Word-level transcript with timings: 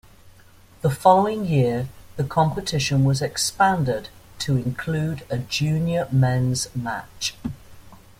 The 0.81 0.89
following 0.89 1.45
year 1.45 1.87
the 2.15 2.23
competition 2.23 3.03
was 3.03 3.21
expanded 3.21 4.09
to 4.39 4.57
include 4.57 5.23
a 5.29 5.37
junior 5.37 6.07
men's 6.11 6.75
match. 6.75 7.35